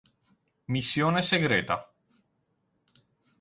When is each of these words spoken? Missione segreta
Missione 0.65 1.21
segreta 1.21 1.93